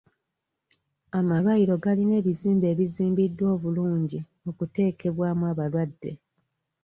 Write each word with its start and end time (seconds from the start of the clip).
Amalwaliro 1.19 1.75
galina 1.83 2.13
ebizimbe 2.21 2.65
ebizimbiddwa 2.73 3.45
obirungi 3.55 4.19
okuteekebwamu 4.49 5.43
abalwadde. 5.51 6.11